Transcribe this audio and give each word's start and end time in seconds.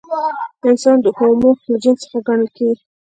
انسان 0.67 0.97
د 1.01 1.07
هومو 1.17 1.49
له 1.69 1.75
جنس 1.83 1.99
څخه 2.03 2.17
ګڼل 2.27 2.47
کېږي. 2.57 2.83